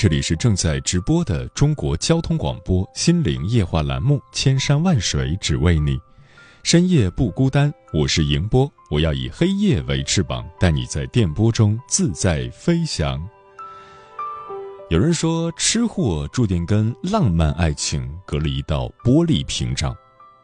[0.00, 5.94] 这里是正在直播的中国交通广播心灵夜话栏目《千山万水只为你》，
[6.62, 13.22] 深夜不孤单，我是迎波，我要以黑夜为翅膀，带你在电波中自在飞翔。
[14.88, 19.94] 有人说，吃货注定跟浪漫爱情隔了一道玻璃屏障，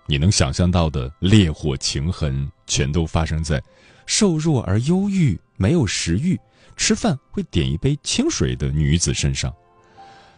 [0.05, 3.59] 你能想象到的烈火情痕，全都发生在
[4.05, 6.39] 瘦弱而忧郁、没有食欲。
[6.77, 9.53] 吃饭会点一杯清水的女子身上，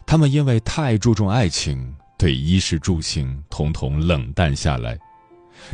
[0.06, 4.98] 她们因为太注重爱情，对衣食住行统统冷淡下来。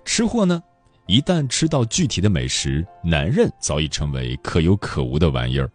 [0.04, 0.62] 吃货呢，
[1.06, 5.70] 一旦吃到具体的美食，男人早已成为可有可无的玩意儿。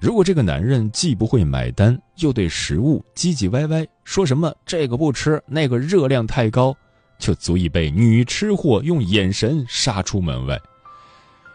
[0.00, 6.76] 如果这个男人既不会买单，又对食物唧唧歪歪，说什么这个不吃，那个热量太高，
[7.18, 10.60] 就足以被女吃货用眼神杀出门外。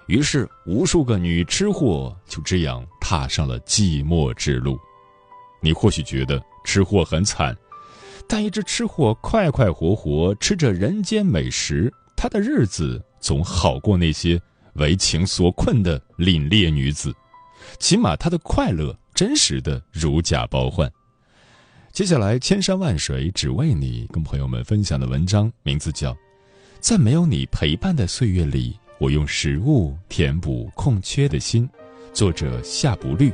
[0.07, 4.79] 于是，无数个女吃货就这样踏上了寂寞之路。
[5.61, 7.57] 你或许觉得吃货很惨，
[8.27, 14.39] 但一只吃货快快活活吃着人间美食，他的日子总好过那些
[14.75, 17.11] 为情所困的凛冽女子。
[17.79, 20.91] 起码他的快乐真实的如假包换。
[21.91, 26.13] 接下来，千山万水只为你，跟朋友们分享的文章名字叫
[26.79, 28.73] 《在没有你陪伴的岁月里》。
[28.97, 31.69] 我用食物填补空缺的心，
[32.13, 33.31] 作者夏不绿。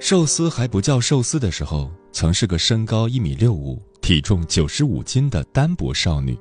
[0.00, 3.80] 寿司还不叫寿司的时候，曾是个身高一米六五。
[4.06, 6.38] 体重九十五斤的单薄少女，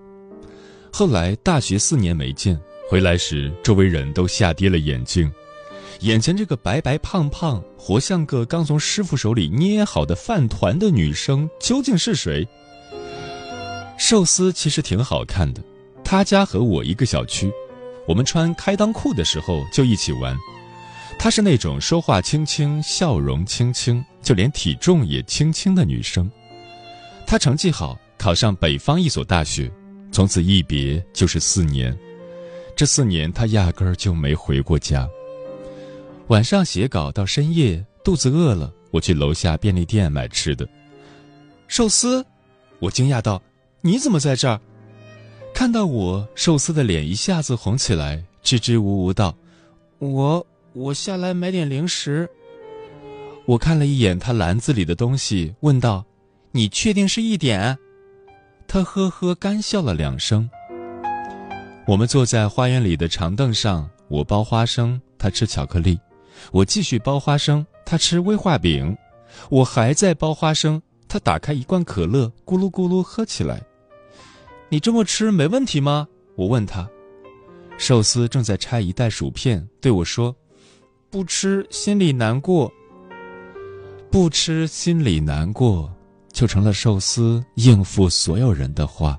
[0.94, 2.56] 后来大学四年没见，
[2.88, 5.34] 回来时周围人都吓跌了眼镜。
[6.02, 12.48] 眼前这个白白胖胖、活像个刚从师傅手里捏好的饭团的女生究竟是谁？
[13.97, 15.59] 寿司其实挺好看的，
[16.03, 17.52] 他家和我一个小区，
[18.08, 20.38] 我们穿开裆裤的时候就一起玩。
[21.18, 26.30] 她是那种说话轻轻、笑容轻轻，就连体重也轻轻的女生。
[27.28, 29.72] 他成绩好，考上北方一所大学，
[30.12, 31.96] 从此一别就是四年。
[32.75, 35.08] 这四年，他压根儿就没回过家。
[36.28, 40.68] 晚上写稿到深夜，肚子饿了，我去楼下便利店买吃的。
[41.68, 42.25] 寿司，
[42.80, 43.41] 我惊讶道
[43.81, 44.59] ：“你怎么在这儿？”
[45.53, 49.35] 看到我，寿司的脸一下子红起来，支支吾吾道
[50.00, 52.30] ：“我我下来买点零食。”
[53.46, 56.03] 我看了一眼他篮子里的东西，问道。
[56.56, 57.78] 你确定是一点？
[58.66, 60.50] 他呵呵干笑了两声。
[61.86, 65.98] 我们坐在花园里的长凳上，我剥花生，他吃巧克力；
[66.54, 68.96] 我继续剥花生，他吃威化饼；
[69.50, 73.62] 我还在剥花生，他打开一罐可乐，咕噜咕噜喝起来。
[74.70, 76.08] 你这么吃没问题吗？
[76.38, 76.90] 我问他。
[77.78, 80.34] 寿司正在拆一袋薯片，对我说
[81.12, 82.72] ：“不吃心里难过，
[84.10, 85.92] 不吃心里难过。”
[86.35, 89.17] 就成了寿司应付所有人的话。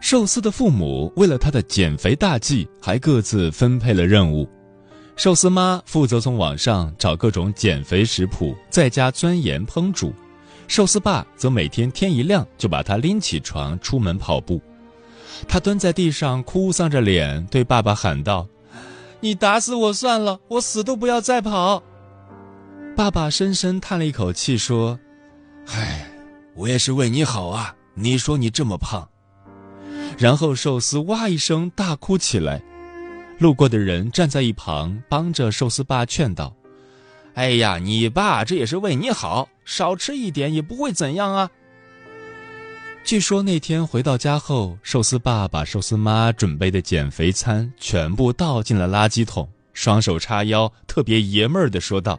[0.00, 4.48] 寿司的父母为了他的减肥大计，还各自分配了任务。
[5.16, 10.12] 寿司妈负责从网上找各种减肥食谱，在家钻研烹煮；
[10.68, 14.60] 寿司爸则每天天一亮就把他拎起床出门跑步。
[15.48, 18.46] 他蹲在地上哭丧着脸对爸爸喊道
[19.18, 21.82] ：“你打死我算了，我死都不要再跑。”
[22.96, 24.98] 爸爸深深叹了一口气，说
[25.66, 26.08] ：“唉，
[26.54, 27.74] 我也是为你好啊！
[27.94, 29.08] 你说你这么胖。”
[30.16, 32.62] 然后寿司哇一声大哭起来。
[33.40, 36.54] 路过的人站在一旁，帮着寿司爸劝道
[37.34, 41.50] ：“哎呀，你爸这也是为你好，少吃一点也不会怎样啊。
[43.04, 52.18] 据说那天回到家后，寿司爸把寿司妈准备的减肥餐全部倒进了垃圾桶，双手叉腰，特别爷们儿的说道：“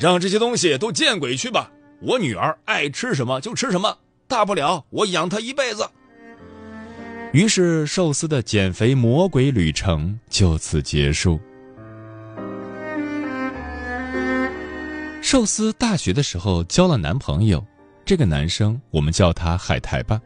[0.00, 1.70] 让这些东西都见鬼去吧！
[2.00, 5.86] 我女儿爱吃什么就吃什么，大不了我养她一辈子。”
[7.34, 11.38] 于是，寿司的减肥魔鬼旅程就此结束。
[15.20, 17.62] 寿司大学的时候交了男朋友。
[18.06, 20.18] 这个男生，我们叫他海苔吧。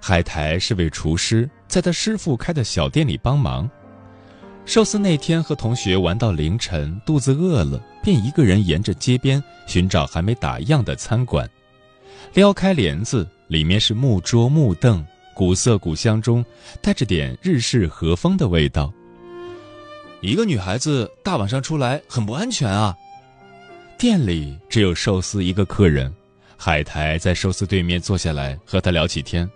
[0.00, 3.68] 海苔是位厨师，在他师傅开的小店里帮忙。
[4.64, 11.48] 寿司那天和同学玩到凌晨，肚子饿了，便一个人沿着街边寻找还没打烊的餐馆。
[12.32, 15.04] 撩开帘子，里面是木桌木凳，
[15.34, 16.44] 古色古香中
[16.80, 18.90] 带着点日式和风的味道。
[20.20, 22.96] 一个女孩子大晚上出来很不安全啊。
[23.98, 26.12] 店里只有寿司一个客人。
[26.56, 29.50] 海苔在寿司对面坐下来，和他聊起天。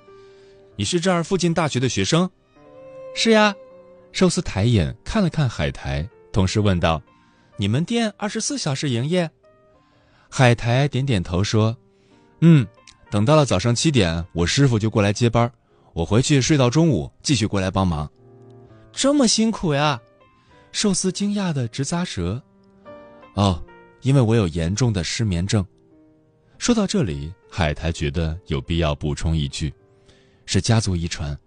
[0.74, 2.28] 你是这儿附近大学的学生？
[3.14, 3.54] 是呀。
[4.16, 7.02] 寿司抬眼看了看海苔，同时问道
[7.58, 9.30] ：“你们店二十四小时营业？”
[10.30, 11.76] 海苔点点头说
[12.40, 12.66] ：“嗯，
[13.10, 15.52] 等到了早上七点，我师傅就过来接班，
[15.92, 18.10] 我回去睡到中午，继续过来帮忙。”
[18.90, 20.00] 这么辛苦呀？
[20.72, 22.42] 寿司惊讶的直咂舌。
[23.34, 23.62] 哦，
[24.00, 25.62] 因为我有严重的失眠症。
[26.56, 29.74] 说到这里，海苔觉得有必要补充一句
[30.46, 31.38] ：“是家族遗传。”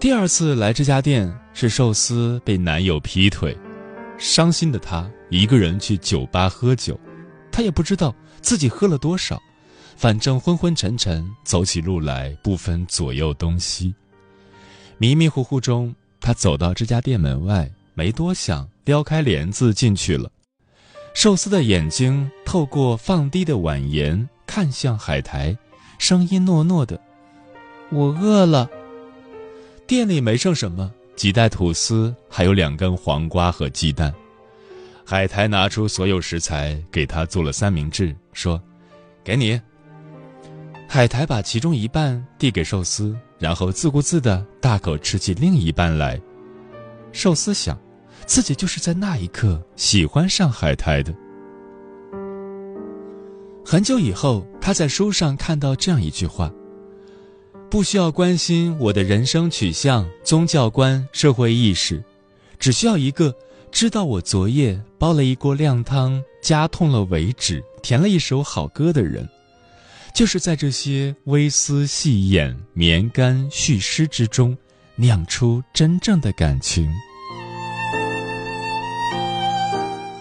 [0.00, 3.56] 第二次来这家店是寿司被男友劈腿，
[4.16, 6.98] 伤心的她一个人去酒吧喝酒，
[7.50, 9.42] 她也不知道自己喝了多少，
[9.96, 13.92] 反正昏昏沉沉，走起路来不分左右东西。
[14.98, 20.30] 迷迷糊糊中，她走到这家店门外，没多想，撩开帘子进去了。
[21.12, 25.58] 寿司的眼睛透过放低的碗沿看向海苔，
[25.98, 27.00] 声音糯糯的
[27.90, 28.70] ：“我饿了。”
[29.88, 34.12] 店里没剩什么，几袋吐司，还有两根黄瓜和鸡蛋。
[35.02, 38.62] 海苔拿出所有食材给他做了三明治，说
[39.24, 39.58] ：“给你。”
[40.86, 46.20] 海苔把其中一半递给寿司，然后自顾自的大口吃起另一半来。
[47.10, 47.76] 寿司想。
[48.26, 51.14] 自己就是在那一刻喜欢上海苔的。
[53.64, 56.52] 很久以后，他在书上看到这样一句话
[57.70, 62.02] ：“不需要关心我的人生取向、宗教观、社会意识，
[62.58, 63.34] 只需要一个
[63.70, 69.28] 知道我昨夜煲了一锅靓汤，加痛了尾指，填了一首好歌的人，
[70.14, 74.56] 就是在这些微丝细眼、绵干絮湿之中，
[74.96, 76.90] 酿出真正的感情。”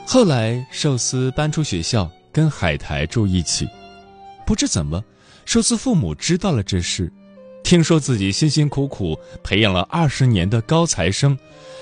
[0.05, 3.65] 后来，寿司搬出学校，跟海苔住一起。
[4.45, 5.01] 不知怎么，
[5.45, 7.11] 寿司父母知道了这事，
[7.67, 11.37] 听说自己辛辛苦苦培养了二十年的高材生，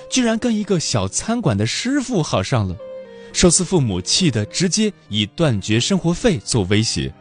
[0.10, 2.76] 居然跟一个小餐馆的师傅好上了。
[3.32, 7.14] 寿司父母气得直接以断绝生活费做威胁。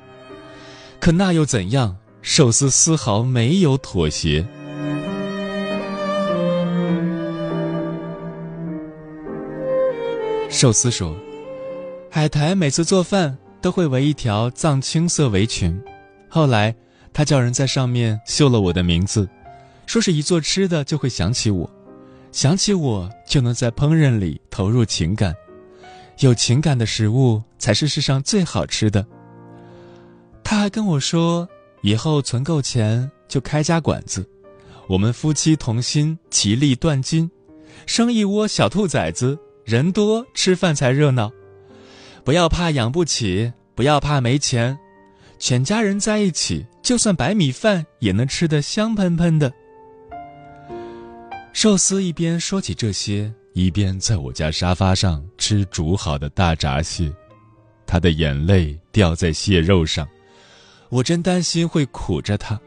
[0.99, 1.95] 可那又怎样？
[2.23, 4.43] 寿司丝毫没有妥协。
[10.49, 11.15] 寿司说
[12.11, 15.79] ：“海苔每次做饭都会围一条藏青色围裙，
[16.31, 16.75] 后来
[17.15, 19.27] 他叫人在上面绣了我的名字，
[19.87, 21.71] 说是一做吃的就会想起我，
[22.33, 25.35] 想起我就能在烹饪里投入情感，
[26.19, 29.07] 有情感的食物才是世上最好吃的。”
[30.45, 31.49] 他还跟我说，
[31.83, 34.29] 以后存够钱就开家馆子，
[34.89, 37.31] 我们夫妻同心，其利断金，
[37.87, 39.39] 生一窝小兔崽子。
[39.65, 41.33] 人多吃饭才热闹，
[42.23, 44.79] 不要怕养不起，不要怕没钱，
[45.45, 49.53] 全家人在一起，就算白米饭也能吃得香喷喷的。
[51.53, 57.13] 寿司一边说起这些，一边在我家沙发上吃煮好的大闸蟹，
[57.87, 60.09] 他的眼泪掉在蟹肉上，
[60.89, 62.59] 我真担心会苦着他。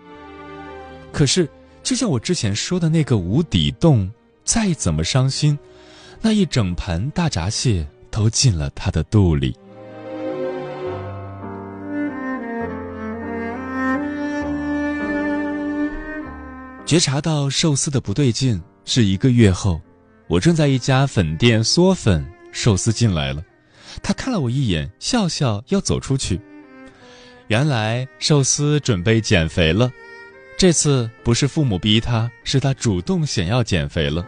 [1.12, 1.50] 可是，
[1.82, 4.08] 就像我之前说的那个无底洞，
[4.44, 5.58] 再怎么伤心。
[6.22, 9.58] 那一整盘大闸蟹都进了他的肚里。
[16.88, 19.82] 觉察到寿司的不对劲是一个月后，
[20.28, 23.44] 我正在一家粉店嗦粉，寿司进来了，
[24.02, 26.40] 他看了我一眼，笑笑要走出去。
[27.48, 29.92] 原来寿司准备减肥了，
[30.58, 34.26] 这次不是父母逼他，是他主动想要减肥了。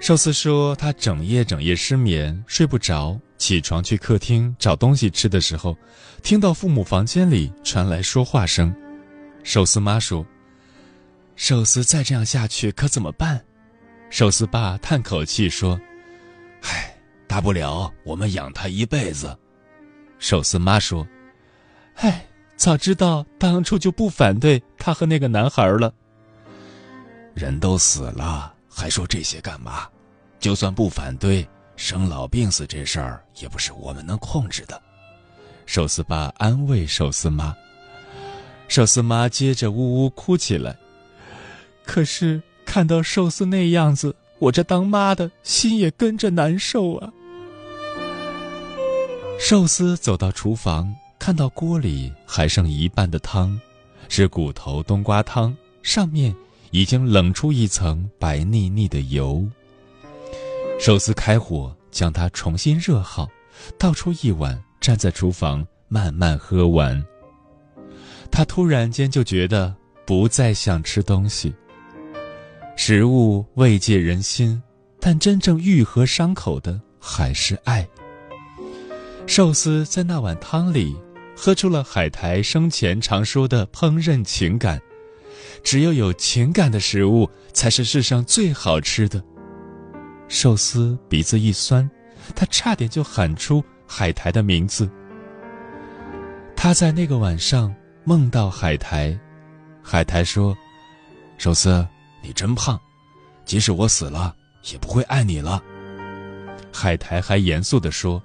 [0.00, 3.20] 寿司说他整夜整夜失眠，睡不着。
[3.36, 5.76] 起床去客厅找东西吃的时候，
[6.22, 8.74] 听到父母房间里传来说话声。
[9.42, 10.24] 寿司妈说
[11.36, 13.42] ：“寿司再这样下去可怎么办？”
[14.10, 15.80] 寿司爸叹口气说
[16.62, 19.36] ：“唉，大不了我们养他一辈子。”
[20.18, 21.06] 寿司妈说
[21.96, 22.24] ：“唉，
[22.56, 25.92] 早知道当初就不反对他和那个男孩了。
[27.34, 29.88] 人都死了，还说这些干嘛？
[30.38, 34.80] 就算不反对。”生老病死这事儿也不是我们能控制的，
[35.66, 37.52] 寿司爸安慰寿司妈。
[38.68, 40.76] 寿司妈接着呜呜哭起来。
[41.84, 47.12] 可是看到寿司那样子，我这当妈的心也跟着难受啊。
[49.38, 53.60] 寿司走到厨房，看到锅里还剩一半的汤，
[54.08, 56.34] 是骨头冬瓜汤，上面
[56.70, 59.44] 已经冷出一层白腻腻的油。
[60.80, 63.28] 寿司开火，将它重新热好，
[63.78, 67.04] 倒出一碗，站在厨房慢慢喝完。
[68.30, 69.74] 他突然间就觉得
[70.04, 71.54] 不再想吃东西。
[72.76, 74.60] 食物慰藉人心，
[75.00, 77.86] 但真正愈合伤口的还是爱。
[79.26, 80.94] 寿司在那碗汤里
[81.36, 84.80] 喝出了海苔生前常说的烹饪情感，
[85.62, 89.22] 只有有情感的食物才是世上最好吃的。
[90.28, 91.88] 寿司鼻子一酸，
[92.34, 94.90] 他差点就喊出海苔的名字。
[96.56, 97.72] 他在那个晚上
[98.04, 99.18] 梦到海苔，
[99.82, 100.56] 海苔说
[101.38, 101.86] ：“寿司，
[102.24, 102.80] 你真胖，
[103.44, 104.34] 即使我死了，
[104.72, 105.62] 也不会爱你了。”
[106.72, 108.20] 海苔还严肃地说：“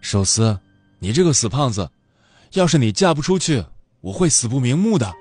[0.00, 0.58] 寿司，
[1.00, 1.90] 你这个死胖子，
[2.52, 3.62] 要是你嫁不出去，
[4.00, 5.12] 我会死不瞑目的。”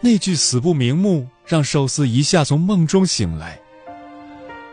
[0.00, 3.60] 那句“死不瞑目”让寿司一下从梦中醒来。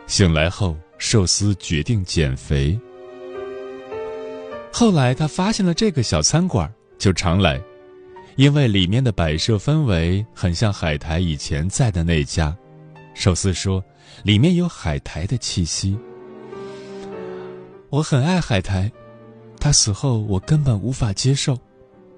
[0.07, 2.79] 醒来后，寿司决定减肥。
[4.73, 7.61] 后来他发现了这个小餐馆，就常来，
[8.35, 12.55] 因为里面的摆设氛围很像海苔以前在的那家。
[13.13, 13.83] 寿司说，
[14.23, 15.97] 里面有海苔的气息。
[17.89, 18.91] 我很爱海苔，
[19.59, 21.57] 他死后我根本无法接受，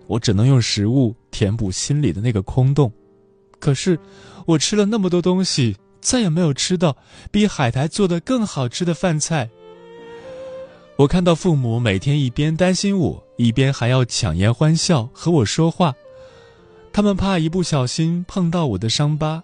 [0.07, 2.91] 我只能用食物填补心里的那个空洞。
[3.59, 3.99] 可是，
[4.45, 5.75] 我吃了那么多东西。
[6.03, 6.97] 再也没有吃到
[7.31, 9.49] 比海苔做的更好吃的饭菜。
[10.97, 15.95] 我看到父母每天一边担心我，一边还要强颜欢笑和我说话，
[16.93, 19.41] 他们怕一不小心碰到我的伤疤，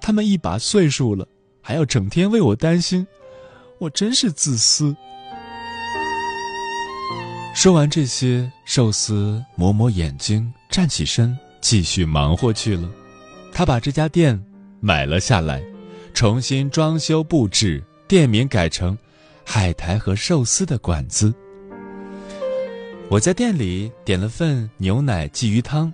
[0.00, 1.26] 他们一把岁数了，
[1.60, 3.04] 还要整天为我担心，
[3.78, 4.94] 我真是自私。
[7.56, 12.88] 说完这些，寿司抹抹眼睛，站起身，继续忙活去了。
[13.52, 14.40] 他把这家店
[14.78, 15.60] 买了下来。
[16.12, 18.96] 重新装修布置，店名改成
[19.44, 21.32] “海苔和寿司的馆子”。
[23.08, 25.92] 我在店里点了份牛奶鲫鱼汤，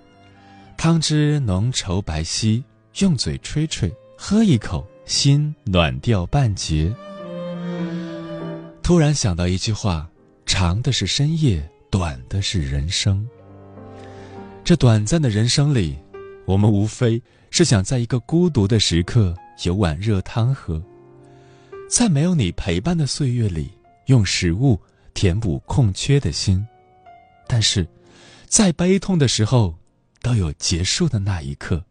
[0.77, 2.63] 汤汁浓稠白皙，
[2.99, 6.95] 用嘴吹吹，喝一口，心暖掉半截。
[8.83, 10.07] 突然想到一句话：
[10.45, 13.27] 长的是深夜，短的是人生。
[14.63, 15.97] 这短暂的人生里，
[16.45, 17.19] 我们无非
[17.49, 19.35] 是想在一个孤独的时刻。
[19.63, 20.79] 有碗热汤喝，
[21.89, 23.71] 在没有你陪伴的岁月里，
[24.05, 24.79] 用食物
[25.15, 26.63] 填补空缺的心。
[27.47, 27.87] 但是，
[28.45, 29.75] 在悲痛的时候，
[30.21, 31.83] 都有结束的那一刻。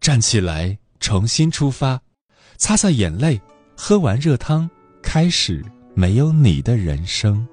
[0.00, 2.00] 站起来，重新出发，
[2.56, 3.40] 擦擦眼泪，
[3.76, 4.68] 喝完热汤，
[5.02, 5.64] 开始
[5.94, 7.46] 没有你的人生。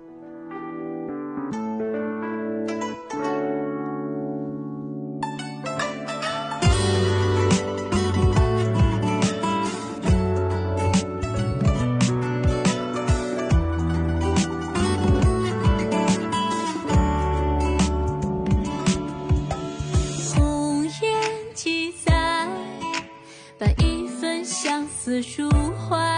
[25.05, 25.47] 似树
[25.77, 26.14] 花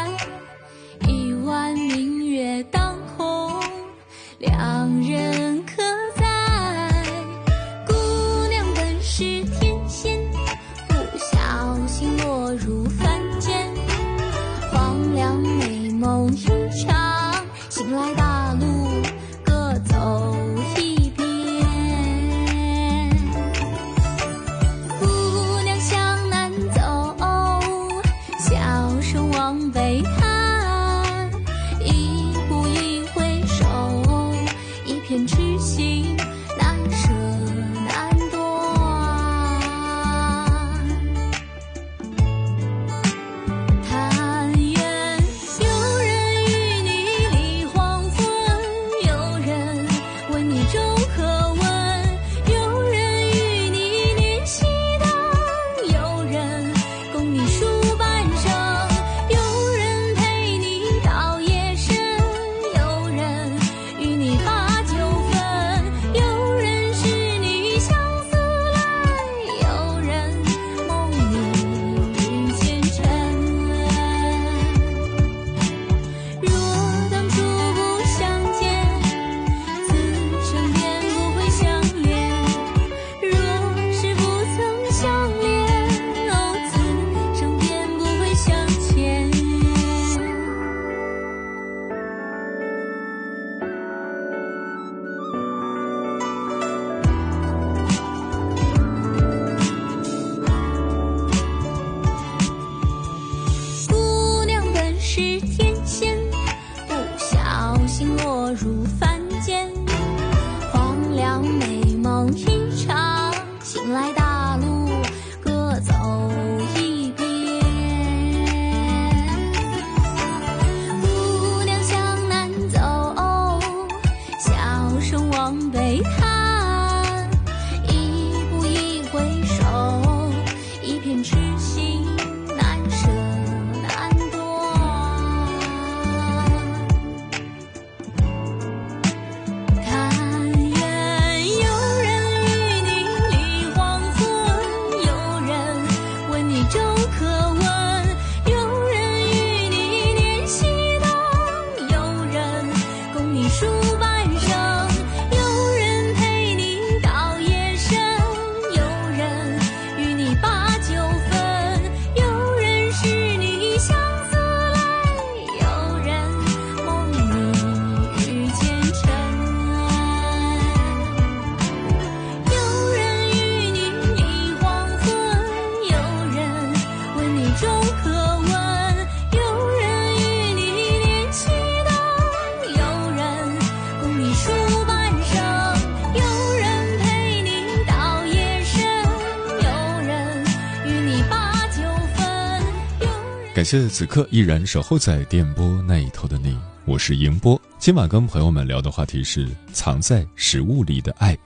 [193.67, 197.61] 谢此刻依然守候在电波那一头的你，我是迎波。
[197.77, 201.37] 今晚跟朋友们聊的话题是藏在食物里的爱。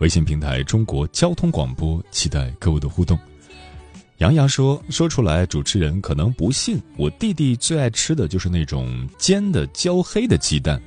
[0.00, 3.18] 微信平台中国交通广播，期待各位的互动。
[4.18, 6.78] 杨洋说：“说出来，主持人可能不信。
[6.98, 10.78] 我弟弟最爱吃的就是那种煎的焦黑的鸡蛋。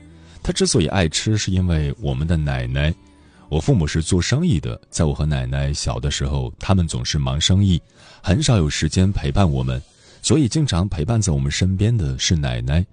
[0.43, 2.93] 他之所以爱吃，是因为我们的奶奶。
[3.49, 7.81] 我父母是做生意的，在我和奶奶小的时候，他们总是忙生意，
[8.21, 9.81] 很少有时间陪伴我们，
[10.25, 12.83] 所以经常陪伴在我们身边的是奶奶。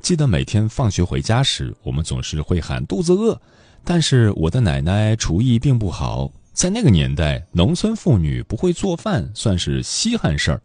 [0.00, 3.40] 记得每天放学回家时，我们总是会喊肚子饿。”
[3.86, 10.60] 但是我的奶奶厨艺并不好，在那个年代，农村妇女不会做饭算是稀罕事儿。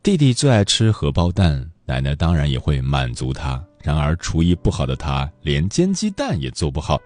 [0.00, 3.60] 弟弟最爱吃荷包蛋，奶奶当然也会满足他。
[3.82, 7.00] 然而厨艺不好的他，连煎鸡蛋也做不好。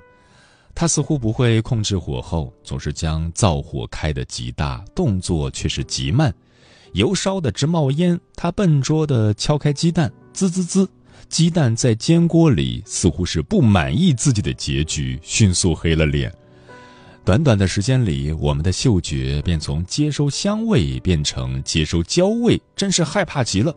[0.75, 6.31] 他似乎不会控制火候，总是将灶火开得极大，动作却是极慢，
[6.93, 8.19] 油烧得直冒烟。
[8.35, 10.89] 他笨拙地敲开鸡蛋，滋滋滋。
[11.29, 16.33] 鸡蛋在煎锅里，似乎是不满意自己的结局，迅速黑了脸。
[17.25, 23.73] 短短的时间里，我们的嗅觉便从接收香味变成接收焦味，真是害怕极了。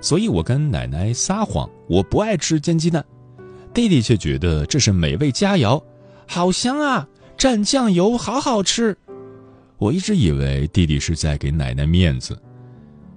[0.00, 3.04] 所以我跟奶奶撒谎，我不爱吃煎鸡蛋。
[3.74, 5.82] 弟弟却觉得这是美味佳肴，
[6.26, 7.08] 好香啊！
[7.36, 8.96] 蘸酱油好好吃。
[9.80, 12.38] 我一直以为弟弟是在给奶奶面子。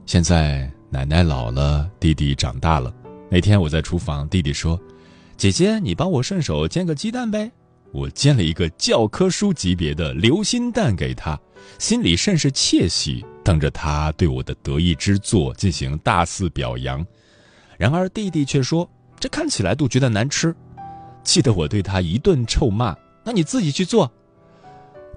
[0.06, 2.92] 现在奶奶老了，弟弟长大了。
[3.30, 4.80] 那天我在厨房，弟弟说
[5.36, 7.52] ：“姐姐，你帮我顺手煎个鸡蛋呗。”
[7.92, 11.38] 我煎了一个教科书级别的流心蛋给他，
[11.80, 17.06] 心里甚是窃喜，等着他对我的得意之作进行大肆表扬。
[17.78, 20.56] 然而弟弟却说：“这看起来都觉得难吃。”
[21.26, 22.96] 气得我对他一顿臭骂
[23.26, 24.10] ：“那你自己去做。”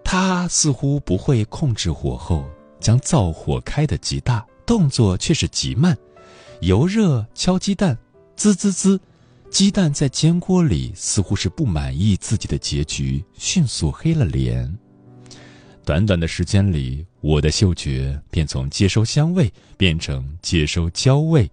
[0.09, 5.99] 他似乎不会控制火候，将灶火开得极大，动作却是极慢，
[6.61, 7.99] 油热敲鸡蛋。
[8.37, 9.01] 滋滋滋，
[9.51, 14.73] 鸡蛋在煎锅里，似乎是不满意自己的结局，迅速黑了脸。
[15.85, 21.51] 短短的时间里，我的嗅觉便从接收香味变成接收焦味。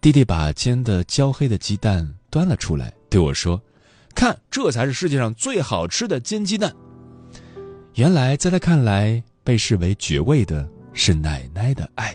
[0.00, 3.62] 弟弟把煎的焦黑的鸡蛋端了出来，对我说
[4.16, 6.74] ：“看，这才是世界上最好吃的煎鸡蛋。”
[7.96, 12.14] 原来，在他看来，被视为绝味的是奶奶的爱。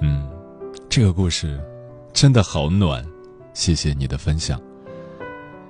[0.00, 0.26] 嗯
[0.88, 1.62] 这个故事
[2.14, 3.04] 真的好暖，
[3.52, 4.58] 谢谢你的分享。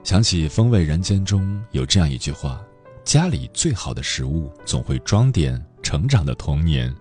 [0.04, 2.62] 想起《风味人间》中有这样一句话
[3.02, 6.94] ：“家里最好的食物总会装点成长的童年。”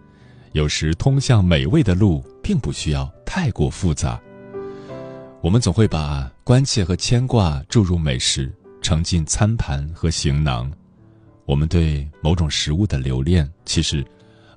[0.53, 4.19] 有时通向美味的路并不需要太过复杂。
[5.41, 8.51] 我们总会把关切和牵挂注入美食，
[8.83, 10.71] 盛进餐盘和行囊。
[11.45, 14.05] 我们对某种食物的留恋，其实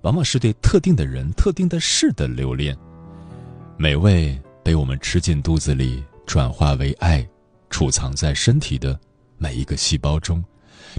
[0.02, 2.76] 往往是对特定的人、特定的事的留恋。
[3.76, 7.26] 美味被我们吃进肚子里，转化为爱，
[7.70, 8.98] 储藏在身体的
[9.38, 10.44] 每一个细胞中，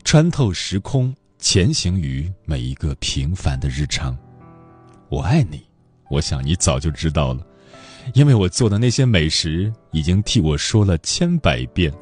[0.06, 4.18] 穿透时空，前行于每一个平凡的日常。
[5.10, 5.64] 我爱你，
[6.10, 7.46] 我想你早就知道了，
[8.14, 11.94] 因为我做的那些美食已经替我说了千百遍。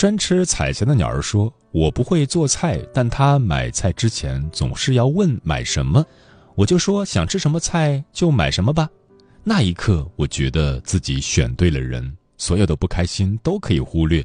[0.00, 6.02] 专吃彩霞的鸟儿说：“我不会做菜，但他买菜之前总是要问买什么。”
[6.56, 8.88] 我就说想吃什么菜就买什么吧，
[9.44, 14.24] 那一刻我觉得自己选对了人，所有的不开心都可以忽略。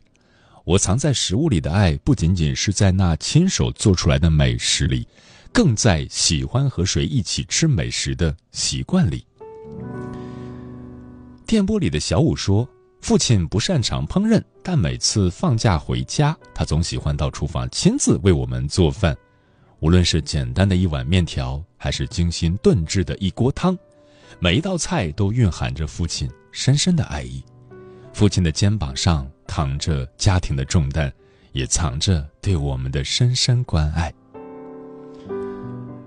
[0.63, 5.05] 我藏在食物里的爱，不仅仅是在那亲手做出来的美食里，
[5.51, 9.25] 更在喜欢和谁一起吃美食的习惯里。
[11.45, 12.65] 电波里的小五说，
[13.05, 19.15] 父亲不擅长烹饪，但每次放假回家，他总喜欢到厨房亲自为我们做饭。
[19.79, 23.77] 无论是简单的一碗面条，还是精心炖制的一锅汤，
[24.39, 27.43] 每一道菜都蕴含着父亲深深的爱意。
[28.11, 31.13] 父亲的肩膀上扛着家庭的重担，
[31.51, 34.11] 也藏着对我们的深深关爱。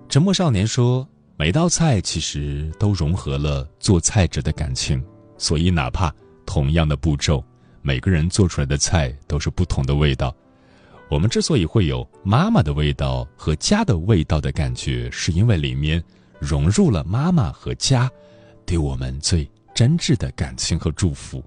[0.08, 1.08] 沉默少年说
[1.38, 5.00] ：“每道菜其实都融合了做菜者的感情，
[5.36, 6.12] 所以哪怕
[6.48, 7.44] 同样的步骤，
[7.82, 10.34] 每个人做出来的菜都是不同的味道。”
[11.10, 16.02] 我们之所以会有妈妈的味道和家的味道的感觉，是因为里面
[16.38, 18.10] 融入了妈妈和家
[18.64, 21.44] 对我们最真挚的感情和祝福。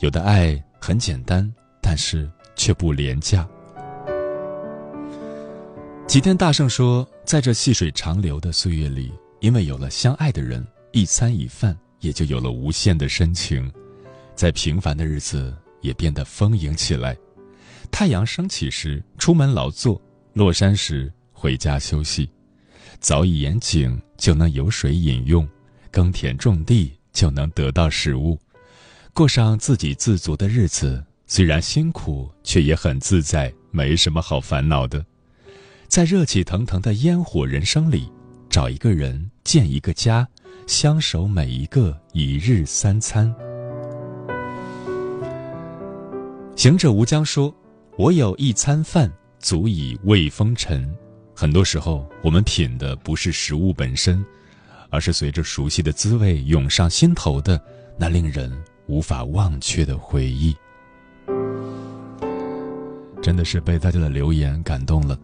[0.00, 1.48] 有的爱很简单，
[1.80, 3.48] 但是却不廉价。
[6.06, 13.70] 齐天大圣说，在这细水长流的岁月里，因为有了相爱的人，一餐一饭也就有了无限的深情，
[14.38, 17.16] 在平凡的日子也变得丰盈起来。
[17.90, 20.00] 太阳升起时出门劳作，
[20.32, 22.30] 落山时回家休息。
[23.00, 25.46] 早已眼井就能有水饮用，
[25.90, 28.38] 耕田种地就能得到食物，
[29.12, 31.04] 过上自给自足的日子。
[31.26, 35.04] 虽然辛苦，却也很自在，没什么好烦恼的。
[35.88, 38.08] 在热气腾腾的烟火人生里，
[38.48, 40.28] 找一个人，建一个家，
[40.68, 43.34] 相守每一个一日三餐。
[46.58, 47.54] 行者无疆说
[47.96, 50.92] ：“我有一餐饭，足以慰风尘。”
[51.32, 54.26] 很多时候，我们品的不是食物本身，
[54.90, 57.62] 而是随着熟悉的滋味涌上心头的
[57.96, 58.52] 那令人
[58.88, 60.52] 无法忘却的回忆。
[63.22, 65.16] 真的是被大家的留言感动了。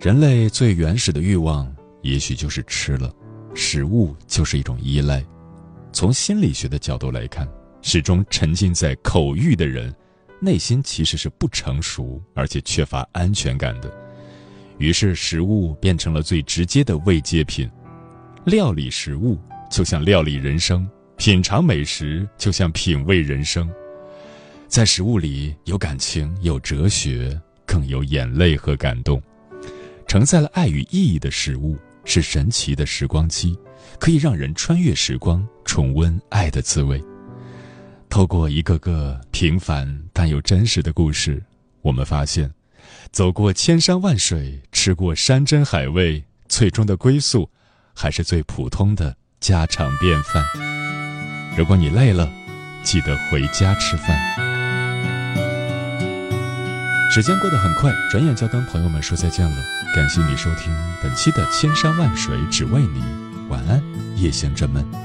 [0.00, 3.14] 人类最原始的欲望，也许就是吃了，
[3.54, 5.24] 食物就是一种依赖。
[5.92, 7.48] 从心理学的角度来看，
[7.86, 9.94] 始终沉浸在口欲的人，
[10.40, 13.92] 内心其实是不成熟，而且缺乏安全感的。
[14.78, 17.70] 于是，食物变成了最直接的慰藉品。
[18.46, 19.38] 料理食物
[19.70, 23.70] 就像料理人生，品尝美食就像品味人生。
[24.66, 29.22] 在食物里有感情，有哲学，更有眼泪和感动。
[30.08, 33.54] 承载了爱与意义的食物是神奇的时光机，
[34.00, 36.98] 可以让人穿越时光，重温爱的滋味。
[38.14, 41.42] 透过一个个平凡但又真实的故事，
[41.82, 42.48] 我们发现。
[43.10, 47.50] 走过千山万水，吃过山珍海味，最终的归宿，
[47.92, 50.44] 还是最普通的家常便饭。
[51.58, 52.32] 如果你累了，
[52.84, 54.16] 记得回家吃饭。
[57.10, 59.56] 时间过得很快，转眼就要跟朋友们说再见了。
[59.92, 60.72] 感谢你收听
[61.02, 63.00] 本期的《千山万水只为你》，
[63.48, 63.82] 晚安，
[64.14, 65.03] 夜行者们。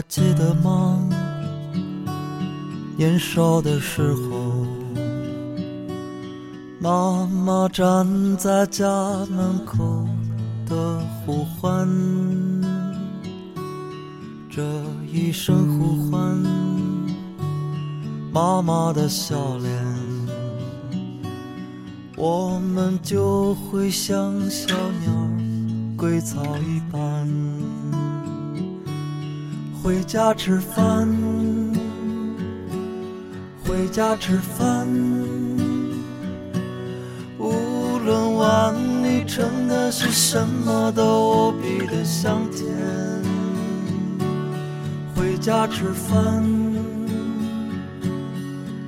[0.00, 0.98] 还记得吗？
[2.96, 4.64] 年少的时候，
[6.78, 8.86] 妈妈站在家
[9.26, 10.08] 门口
[10.66, 11.86] 的呼唤，
[14.48, 14.62] 这
[15.12, 16.34] 一声呼唤，
[18.32, 19.70] 妈妈的笑脸，
[22.16, 25.12] 我们就会像小鸟
[25.94, 27.49] 归巢一般。
[29.82, 31.08] 回家吃饭，
[33.64, 34.86] 回家吃饭。
[37.38, 42.68] 无论碗里盛的是什么，都无比的香甜。
[45.16, 46.44] 回家吃饭，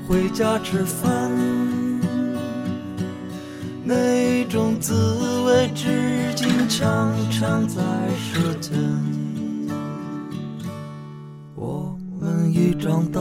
[0.07, 1.31] 回家吃饭。
[3.83, 7.81] 那种滋味，至今常常在
[8.19, 9.22] 舌尖。
[13.13, 13.21] 一长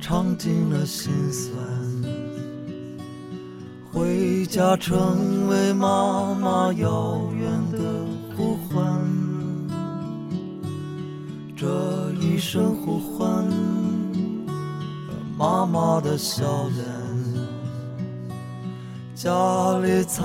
[0.00, 1.52] 尝尽了心酸，
[3.92, 7.78] 回家成为妈妈遥远的
[8.36, 8.86] 呼唤。
[11.56, 13.44] 这一声呼唤，
[15.36, 16.86] 妈妈的笑脸，
[19.14, 20.22] 家里才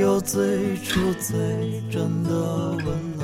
[0.00, 3.17] 有最初最真的温暖。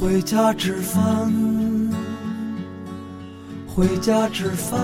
[0.00, 1.30] 回家吃饭，
[3.66, 4.80] 回家吃饭。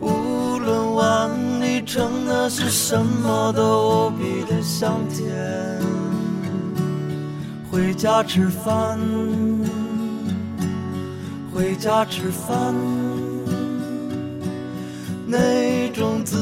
[0.00, 5.28] 无论碗里盛的是什么，都无比的香甜。
[7.70, 8.98] 回家吃饭，
[11.52, 12.74] 回家吃饭。
[15.26, 16.38] 那种滋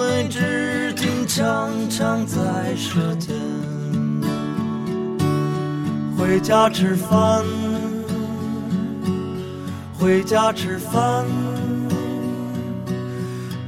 [0.00, 3.36] 味，至今常常在舌尖。
[6.32, 7.44] 回家吃饭，
[9.98, 11.26] 回家吃饭。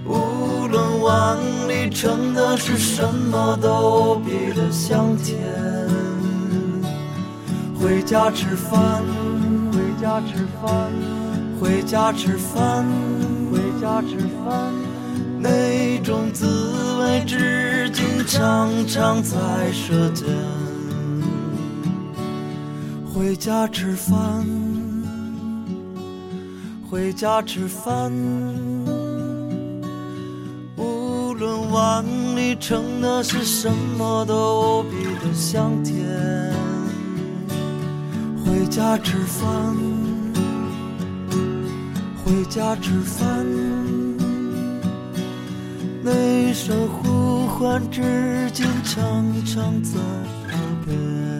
[0.06, 1.36] 无论碗
[1.68, 5.38] 里盛的是什么，都比的香甜。
[7.78, 9.02] 回家吃饭，
[9.70, 10.90] 回家吃饭，
[11.60, 12.86] 回家吃饭，
[13.52, 14.72] 回家吃饭。
[15.38, 16.46] 那种滋
[17.02, 19.36] 味，至今常常在
[19.70, 20.24] 舌尖。
[23.14, 24.44] 回家吃饭，
[26.90, 28.12] 回家吃饭。
[30.76, 35.96] 无论碗里盛的是什么，都无比的香甜。
[38.44, 39.76] 回家吃饭，
[42.24, 43.46] 回家吃饭。
[46.02, 51.33] 那声呼唤至今常常在耳边。